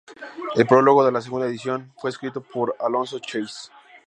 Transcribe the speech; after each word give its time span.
El 0.55 0.65
prólogo 0.65 1.05
de 1.05 1.11
la 1.11 1.21
segunda 1.21 1.45
edición 1.45 1.93
fue 1.95 2.09
escrito 2.09 2.41
por 2.41 2.75
Alfonso 2.79 3.19
Chase. 3.19 3.69